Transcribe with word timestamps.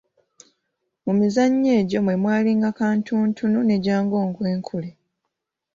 Mu 1.05 1.13
mizannyo 1.19 1.71
egyo 1.81 1.99
mwe 2.05 2.15
mwalinga 2.21 2.69
kantuntunu 2.79 3.57
ne 3.63 3.77
jangu 3.85 4.15
onkwekule. 4.23 4.89